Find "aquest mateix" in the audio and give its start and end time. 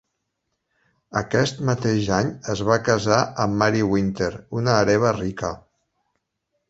1.21-2.09